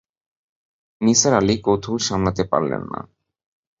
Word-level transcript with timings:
নিসার 1.01 1.33
আলি 1.33 1.55
কৌতূহল 1.65 1.99
সামলাতে 2.07 2.43
পারলেন 2.51 2.83
না। 2.93 2.99